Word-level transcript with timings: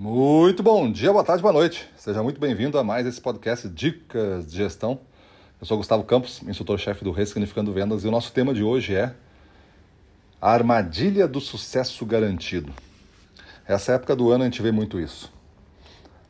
Muito 0.00 0.62
bom 0.62 0.92
dia, 0.92 1.10
boa 1.10 1.24
tarde, 1.24 1.42
boa 1.42 1.52
noite. 1.52 1.90
Seja 1.96 2.22
muito 2.22 2.38
bem-vindo 2.38 2.78
a 2.78 2.84
mais 2.84 3.04
esse 3.04 3.20
podcast 3.20 3.68
Dicas 3.68 4.46
de 4.46 4.56
Gestão. 4.56 5.00
Eu 5.60 5.66
sou 5.66 5.76
Gustavo 5.76 6.04
Campos, 6.04 6.40
instrutor-chefe 6.46 7.02
do 7.02 7.10
Ressignificando 7.10 7.72
Vendas, 7.72 8.04
e 8.04 8.06
o 8.06 8.10
nosso 8.12 8.30
tema 8.30 8.54
de 8.54 8.62
hoje 8.62 8.94
é 8.94 9.12
a 10.40 10.52
armadilha 10.52 11.26
do 11.26 11.40
sucesso 11.40 12.06
garantido. 12.06 12.72
Essa 13.66 13.94
época 13.94 14.14
do 14.14 14.30
ano 14.30 14.44
a 14.44 14.46
gente 14.46 14.62
vê 14.62 14.70
muito 14.70 15.00
isso. 15.00 15.32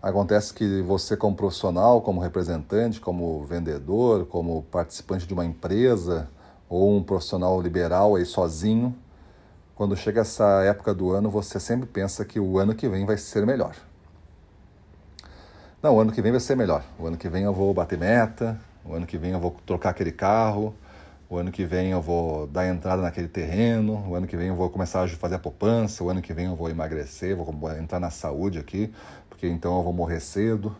Acontece 0.00 0.54
que 0.54 0.80
você, 0.80 1.14
como 1.14 1.36
profissional, 1.36 2.00
como 2.00 2.22
representante, 2.22 2.98
como 2.98 3.44
vendedor, 3.44 4.24
como 4.24 4.62
participante 4.70 5.26
de 5.26 5.34
uma 5.34 5.44
empresa 5.44 6.26
ou 6.70 6.96
um 6.96 7.02
profissional 7.02 7.60
liberal 7.60 8.16
aí 8.16 8.24
sozinho, 8.24 8.96
quando 9.78 9.96
chega 9.96 10.22
essa 10.22 10.64
época 10.64 10.92
do 10.92 11.12
ano, 11.12 11.30
você 11.30 11.60
sempre 11.60 11.86
pensa 11.86 12.24
que 12.24 12.40
o 12.40 12.58
ano 12.58 12.74
que 12.74 12.88
vem 12.88 13.06
vai 13.06 13.16
ser 13.16 13.46
melhor. 13.46 13.76
Não, 15.80 15.94
o 15.94 16.00
ano 16.00 16.10
que 16.10 16.20
vem 16.20 16.32
vai 16.32 16.40
ser 16.40 16.56
melhor. 16.56 16.82
O 16.98 17.06
ano 17.06 17.16
que 17.16 17.28
vem 17.28 17.44
eu 17.44 17.54
vou 17.54 17.72
bater 17.72 17.96
meta, 17.96 18.60
o 18.84 18.92
ano 18.92 19.06
que 19.06 19.16
vem 19.16 19.30
eu 19.30 19.38
vou 19.38 19.54
trocar 19.64 19.90
aquele 19.90 20.10
carro, 20.10 20.74
o 21.30 21.36
ano 21.36 21.52
que 21.52 21.64
vem 21.64 21.92
eu 21.92 22.02
vou 22.02 22.48
dar 22.48 22.66
entrada 22.66 23.02
naquele 23.02 23.28
terreno, 23.28 24.04
o 24.08 24.16
ano 24.16 24.26
que 24.26 24.36
vem 24.36 24.48
eu 24.48 24.56
vou 24.56 24.68
começar 24.68 25.04
a 25.04 25.08
fazer 25.10 25.36
a 25.36 25.38
poupança, 25.38 26.02
o 26.02 26.10
ano 26.10 26.20
que 26.20 26.34
vem 26.34 26.46
eu 26.46 26.56
vou 26.56 26.68
emagrecer, 26.68 27.36
vou 27.36 27.48
entrar 27.78 28.00
na 28.00 28.10
saúde 28.10 28.58
aqui, 28.58 28.92
porque 29.30 29.46
então 29.46 29.76
eu 29.76 29.84
vou 29.84 29.92
morrer 29.92 30.18
cedo. 30.18 30.74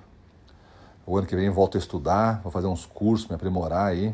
O 1.06 1.16
ano 1.16 1.24
que 1.24 1.36
vem 1.36 1.46
eu 1.46 1.54
volto 1.54 1.76
a 1.76 1.78
estudar, 1.78 2.40
vou 2.42 2.50
fazer 2.50 2.66
uns 2.66 2.84
cursos, 2.84 3.28
me 3.28 3.36
aprimorar 3.36 3.86
aí. 3.86 4.12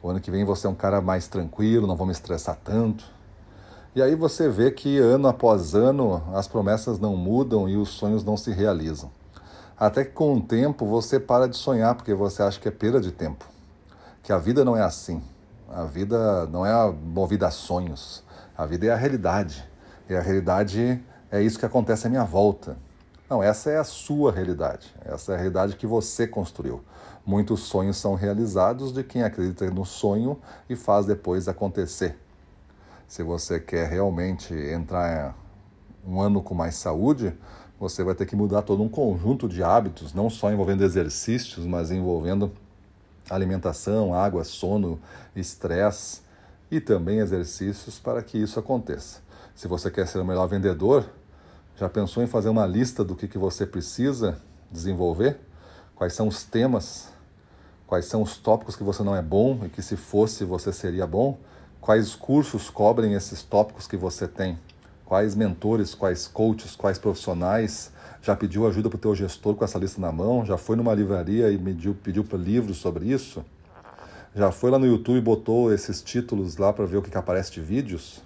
O 0.00 0.08
ano 0.08 0.20
que 0.20 0.30
vem 0.30 0.42
eu 0.42 0.46
vou 0.46 0.54
ser 0.54 0.68
um 0.68 0.74
cara 0.76 1.00
mais 1.00 1.26
tranquilo, 1.26 1.88
não 1.88 1.96
vou 1.96 2.06
me 2.06 2.12
estressar 2.12 2.56
tanto. 2.62 3.20
E 3.94 4.00
aí 4.00 4.14
você 4.14 4.48
vê 4.48 4.70
que 4.70 4.98
ano 4.98 5.28
após 5.28 5.74
ano 5.74 6.22
as 6.32 6.48
promessas 6.48 6.98
não 6.98 7.14
mudam 7.14 7.68
e 7.68 7.76
os 7.76 7.90
sonhos 7.90 8.24
não 8.24 8.38
se 8.38 8.50
realizam. 8.50 9.10
Até 9.78 10.02
que 10.02 10.12
com 10.12 10.32
o 10.32 10.40
tempo 10.40 10.86
você 10.86 11.20
para 11.20 11.46
de 11.46 11.58
sonhar 11.58 11.94
porque 11.94 12.14
você 12.14 12.42
acha 12.42 12.58
que 12.58 12.66
é 12.66 12.70
perda 12.70 12.98
de 12.98 13.12
tempo. 13.12 13.44
Que 14.22 14.32
a 14.32 14.38
vida 14.38 14.64
não 14.64 14.74
é 14.74 14.80
assim. 14.82 15.22
A 15.68 15.84
vida 15.84 16.46
não 16.46 16.64
é 16.64 16.72
movida 16.90 17.48
a 17.48 17.50
sonhos. 17.50 18.24
A 18.56 18.64
vida 18.64 18.86
é 18.86 18.90
a 18.90 18.96
realidade. 18.96 19.62
E 20.08 20.14
a 20.14 20.22
realidade 20.22 21.04
é 21.30 21.42
isso 21.42 21.58
que 21.58 21.66
acontece 21.66 22.06
à 22.06 22.10
minha 22.10 22.24
volta. 22.24 22.78
Não, 23.28 23.42
essa 23.42 23.68
é 23.70 23.76
a 23.76 23.84
sua 23.84 24.32
realidade. 24.32 24.94
Essa 25.04 25.32
é 25.32 25.34
a 25.34 25.38
realidade 25.38 25.76
que 25.76 25.86
você 25.86 26.26
construiu. 26.26 26.82
Muitos 27.26 27.60
sonhos 27.60 27.98
são 27.98 28.14
realizados 28.14 28.90
de 28.90 29.04
quem 29.04 29.22
acredita 29.22 29.70
no 29.70 29.84
sonho 29.84 30.38
e 30.66 30.74
faz 30.74 31.04
depois 31.04 31.46
acontecer 31.46 32.16
se 33.12 33.22
você 33.22 33.60
quer 33.60 33.90
realmente 33.90 34.54
entrar 34.54 35.36
um 36.02 36.18
ano 36.18 36.42
com 36.42 36.54
mais 36.54 36.76
saúde, 36.76 37.34
você 37.78 38.02
vai 38.02 38.14
ter 38.14 38.24
que 38.24 38.34
mudar 38.34 38.62
todo 38.62 38.82
um 38.82 38.88
conjunto 38.88 39.46
de 39.46 39.62
hábitos, 39.62 40.14
não 40.14 40.30
só 40.30 40.50
envolvendo 40.50 40.82
exercícios, 40.82 41.66
mas 41.66 41.90
envolvendo 41.90 42.50
alimentação, 43.28 44.14
água, 44.14 44.44
sono, 44.44 44.98
estresse 45.36 46.22
e 46.70 46.80
também 46.80 47.18
exercícios 47.18 47.98
para 47.98 48.22
que 48.22 48.38
isso 48.38 48.58
aconteça. 48.58 49.20
Se 49.54 49.68
você 49.68 49.90
quer 49.90 50.08
ser 50.08 50.18
o 50.18 50.24
melhor 50.24 50.46
vendedor, 50.46 51.04
já 51.76 51.90
pensou 51.90 52.22
em 52.22 52.26
fazer 52.26 52.48
uma 52.48 52.64
lista 52.64 53.04
do 53.04 53.14
que, 53.14 53.28
que 53.28 53.36
você 53.36 53.66
precisa 53.66 54.40
desenvolver? 54.70 55.38
Quais 55.94 56.14
são 56.14 56.28
os 56.28 56.44
temas? 56.44 57.10
Quais 57.86 58.06
são 58.06 58.22
os 58.22 58.38
tópicos 58.38 58.74
que 58.74 58.82
você 58.82 59.02
não 59.02 59.14
é 59.14 59.20
bom 59.20 59.60
e 59.66 59.68
que 59.68 59.82
se 59.82 59.98
fosse 59.98 60.46
você 60.46 60.72
seria 60.72 61.06
bom? 61.06 61.38
Quais 61.82 62.14
cursos 62.14 62.70
cobrem 62.70 63.14
esses 63.14 63.42
tópicos 63.42 63.88
que 63.88 63.96
você 63.96 64.28
tem? 64.28 64.56
Quais 65.04 65.34
mentores, 65.34 65.96
quais 65.96 66.28
coaches, 66.28 66.76
quais 66.76 66.96
profissionais 66.96 67.90
já 68.22 68.36
pediu 68.36 68.68
ajuda 68.68 68.88
para 68.88 68.98
o 68.98 69.00
teu 69.00 69.12
gestor 69.16 69.56
com 69.56 69.64
essa 69.64 69.80
lista 69.80 70.00
na 70.00 70.12
mão? 70.12 70.46
Já 70.46 70.56
foi 70.56 70.76
numa 70.76 70.94
livraria 70.94 71.50
e 71.50 71.58
pediu, 71.58 71.92
pediu 71.92 72.22
para 72.22 72.38
livros 72.38 72.76
sobre 72.76 73.06
isso? 73.06 73.44
Já 74.32 74.52
foi 74.52 74.70
lá 74.70 74.78
no 74.78 74.86
YouTube 74.86 75.18
e 75.18 75.20
botou 75.20 75.74
esses 75.74 76.00
títulos 76.00 76.56
lá 76.56 76.72
para 76.72 76.86
ver 76.86 76.98
o 76.98 77.02
que, 77.02 77.10
que 77.10 77.18
aparece 77.18 77.50
de 77.50 77.60
vídeos? 77.60 78.22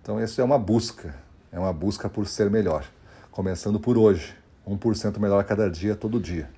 Então, 0.00 0.22
isso 0.22 0.40
é 0.40 0.44
uma 0.44 0.56
busca. 0.56 1.12
É 1.50 1.58
uma 1.58 1.72
busca 1.72 2.08
por 2.08 2.24
ser 2.28 2.48
melhor. 2.48 2.84
Começando 3.32 3.80
por 3.80 3.98
hoje. 3.98 4.36
1% 4.64 5.18
melhor 5.18 5.40
a 5.40 5.44
cada 5.44 5.68
dia, 5.68 5.96
todo 5.96 6.20
dia. 6.20 6.48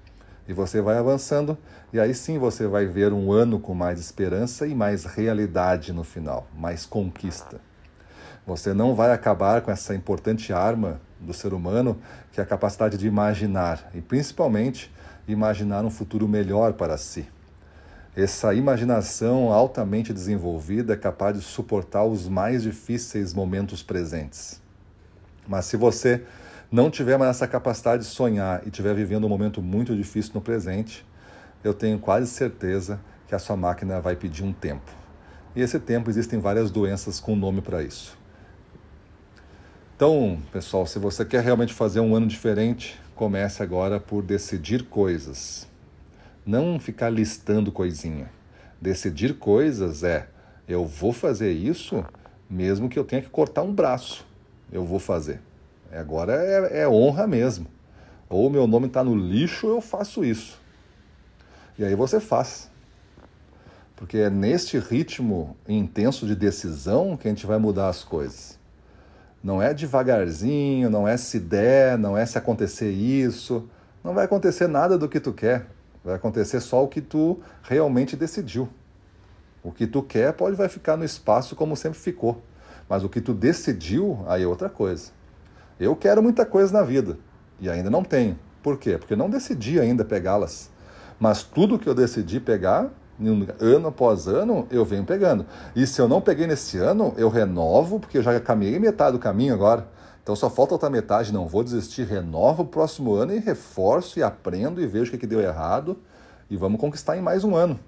E 0.49 0.53
você 0.53 0.81
vai 0.81 0.99
avançando, 0.99 1.57
e 1.93 2.01
aí 2.01 2.15
sim 2.15 2.39
você 2.39 2.67
vai 2.67 2.85
ver 2.87 3.13
um 3.13 3.31
ano 3.31 3.61
com 3.61 3.75
mais 3.75 4.01
esperança 4.01 4.67
e 4.67 4.75
mais 4.75 5.05
realidade 5.05 5.93
no 5.93 6.03
final, 6.03 6.47
mais 6.57 6.85
conquista. 6.85 7.61
Você 8.45 8.75
não 8.75 8.95
vai 8.95 9.13
acabar 9.13 9.63
com 9.63 9.71
essa 9.71 9.95
importante 9.95 10.53
arma 10.53 11.01
do 11.21 11.33
ser 11.33 11.55
humano, 11.55 11.97
que 12.33 12.41
é 12.41 12.43
a 12.43 12.47
capacidade 12.47 12.99
de 12.99 13.07
imaginar, 13.07 13.89
e 13.95 14.01
principalmente 14.01 14.93
imaginar 15.29 15.85
um 15.85 15.91
futuro 15.91 16.27
melhor 16.27 16.73
para 16.73 16.97
si. 16.97 17.29
Essa 18.17 18.53
imaginação 18.53 19.53
altamente 19.53 20.13
desenvolvida 20.13 20.93
é 20.93 20.97
capaz 20.97 21.39
de 21.39 21.43
suportar 21.43 22.05
os 22.05 22.29
mais 22.29 22.63
difíceis 22.63 23.33
momentos 23.33 23.83
presentes. 23.83 24.61
Mas 25.47 25.65
se 25.65 25.77
você 25.77 26.23
não 26.73 26.91
tiver 26.91 27.19
mais 27.19 27.33
essa 27.37 27.47
capacidade 27.47 28.03
de 28.03 28.09
sonhar 28.09 28.63
e 28.65 28.71
estiver 28.71 28.95
vivendo 28.95 29.27
um 29.27 29.29
momento 29.29 29.61
muito 29.61 29.95
difícil 29.95 30.33
no 30.35 30.41
presente, 30.41 31.05
eu 31.63 31.75
tenho 31.75 31.99
quase 31.99 32.29
certeza 32.29 32.99
que 33.29 33.35
a 33.35 33.39
sua 33.39 33.57
máquina 33.59 34.01
vai 34.01 34.17
pedir 34.17 34.43
um 34.43 34.55
tempo. 34.55 34.91
E 35.55 35.61
esse 35.61 35.79
tempo 35.79 36.09
existem 36.09 36.41
várias 36.41 36.71
doenças 36.71 37.21
com 37.21 37.37
nome 37.37 37.61
para 37.61 37.83
isso. 37.83 38.17
Então, 39.95 40.41
pessoal, 40.51 40.87
se 40.87 40.99
você 40.99 41.27
quer 41.27 41.45
realmente 41.45 41.75
fazer 41.75 42.01
um 42.01 42.17
ano 42.17 42.27
diferente, 42.27 42.99
comece 43.15 43.63
agora 43.63 44.01
por 44.01 44.23
decidir 44.23 44.85
coisas. 44.85 45.69
Não 46.45 46.81
ficar 46.81 47.11
listando 47.11 47.71
coisinha. 47.71 48.31
Decidir 48.81 49.35
coisas 49.35 50.03
é: 50.03 50.27
eu 50.67 50.87
vou 50.87 51.13
fazer 51.13 51.53
isso 51.53 52.03
mesmo 52.49 52.89
que 52.89 52.99
eu 52.99 53.05
tenha 53.05 53.21
que 53.21 53.29
cortar 53.29 53.63
um 53.63 53.75
braço. 53.75 54.27
Eu 54.73 54.85
vou 54.87 54.99
fazer. 54.99 55.39
Agora 55.93 56.33
é, 56.35 56.83
é 56.83 56.89
honra 56.89 57.27
mesmo. 57.27 57.67
Ou 58.29 58.49
meu 58.49 58.67
nome 58.67 58.87
está 58.87 59.05
no 59.05 59.15
lixo, 59.15 59.67
eu 59.67 59.81
faço 59.81 60.25
isso. 60.25 60.59
E 61.79 61.85
aí 61.85 61.95
você 61.95 62.19
faz. 62.19 62.71
Porque 63.95 64.17
é 64.19 64.31
neste 64.31 64.79
ritmo 64.79 65.57
intenso 65.69 66.27
de 66.27 66.35
decisão 66.35 67.17
que 67.17 67.29
a 67.29 67.31
gente 67.31 67.47
vai 67.47 67.59
mudar 67.59 67.89
as 67.89 68.03
coisas. 68.03 68.59
Não 69.43 69.61
é 69.61 69.75
devagarzinho, 69.75 70.89
não 70.89 71.07
é 71.07 71.17
se 71.17 71.39
der, 71.39 71.99
não 71.99 72.17
é 72.17 72.25
se 72.25 72.39
acontecer 72.39 72.91
isso. 72.91 73.69
Não 74.03 74.15
vai 74.15 74.25
acontecer 74.25 74.67
nada 74.67 74.97
do 74.97 75.09
que 75.09 75.21
tu 75.21 75.33
quer. 75.33 75.67
Vai 76.05 76.15
acontecer 76.15 76.61
só 76.61 76.83
o 76.83 76.89
que 76.89 77.01
tu 77.01 77.41
realmente 77.63 78.17
decidiu. 78.17 78.69
O 79.63 79.71
que 79.71 79.87
tu 79.87 80.03
quer 80.03 80.33
pode 80.33 80.57
vai 80.57 80.69
ficar 80.69 80.97
no 80.97 81.05
espaço 81.05 81.55
como 81.55 81.77
sempre 81.77 81.99
ficou. 81.99 82.43
Mas 82.89 83.05
o 83.05 83.09
que 83.09 83.21
tu 83.21 83.33
decidiu, 83.33 84.25
aí 84.27 84.43
é 84.43 84.47
outra 84.47 84.69
coisa. 84.69 85.13
Eu 85.83 85.97
quero 85.97 86.23
muita 86.23 86.47
coisa 86.47 86.73
na 86.73 86.85
vida 86.85 87.19
e 87.61 87.69
ainda 87.69 87.91
não 87.91 88.05
tenho. 88.05 88.39
Por 88.63 88.79
quê? 88.79 88.97
Porque 88.97 89.17
não 89.17 89.29
decidi 89.29 89.81
ainda 89.81 90.05
pegá-las. 90.05 90.71
Mas 91.19 91.43
tudo 91.43 91.77
que 91.77 91.89
eu 91.89 91.95
decidi 91.95 92.39
pegar, 92.39 92.89
ano 93.59 93.89
após 93.89 94.29
ano, 94.29 94.65
eu 94.71 94.85
venho 94.85 95.03
pegando. 95.03 95.45
E 95.75 95.85
se 95.85 96.01
eu 96.01 96.07
não 96.07 96.21
peguei 96.21 96.47
nesse 96.47 96.79
ano, 96.79 97.13
eu 97.17 97.29
renovo, 97.29 97.99
porque 97.99 98.19
eu 98.19 98.23
já 98.23 98.39
caminhei 98.39 98.79
metade 98.79 99.17
do 99.17 99.19
caminho 99.19 99.53
agora. 99.53 99.89
Então 100.23 100.37
só 100.37 100.49
falta 100.49 100.75
outra 100.75 100.89
metade, 100.89 101.33
não 101.33 101.49
vou 101.49 101.65
desistir, 101.65 102.05
renovo 102.05 102.63
o 102.63 102.67
próximo 102.67 103.15
ano 103.15 103.35
e 103.35 103.41
reforço 103.41 104.21
e 104.21 104.23
aprendo 104.23 104.81
e 104.81 104.87
vejo 104.87 105.09
o 105.09 105.11
que, 105.11 105.19
que 105.19 105.27
deu 105.27 105.41
errado 105.41 105.99
e 106.49 106.57
vamos 106.57 106.81
conquistar 106.81 107.17
em 107.17 107.21
mais 107.21 107.43
um 107.43 107.57
ano. 107.57 107.79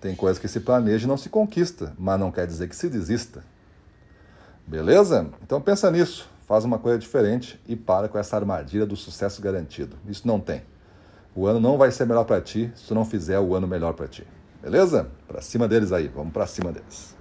Tem 0.00 0.14
coisas 0.14 0.38
que 0.38 0.46
se 0.46 0.60
planeja 0.60 1.04
e 1.04 1.08
não 1.08 1.16
se 1.16 1.28
conquista, 1.28 1.92
mas 1.98 2.20
não 2.20 2.30
quer 2.30 2.46
dizer 2.46 2.68
que 2.68 2.76
se 2.76 2.88
desista. 2.88 3.42
Beleza? 4.64 5.26
Então 5.42 5.60
pensa 5.60 5.90
nisso 5.90 6.37
faz 6.48 6.64
uma 6.64 6.78
coisa 6.78 6.98
diferente 6.98 7.60
e 7.68 7.76
para 7.76 8.08
com 8.08 8.18
essa 8.18 8.34
armadilha 8.34 8.86
do 8.86 8.96
sucesso 8.96 9.42
garantido. 9.42 9.98
Isso 10.08 10.26
não 10.26 10.40
tem. 10.40 10.62
O 11.36 11.46
ano 11.46 11.60
não 11.60 11.76
vai 11.76 11.90
ser 11.90 12.06
melhor 12.06 12.24
para 12.24 12.40
ti 12.40 12.72
se 12.74 12.88
tu 12.88 12.94
não 12.94 13.04
fizer 13.04 13.38
o 13.38 13.54
ano 13.54 13.68
melhor 13.68 13.92
para 13.92 14.08
ti. 14.08 14.26
Beleza? 14.62 15.10
Para 15.26 15.42
cima 15.42 15.68
deles 15.68 15.92
aí, 15.92 16.08
vamos 16.08 16.32
para 16.32 16.46
cima 16.46 16.72
deles. 16.72 17.17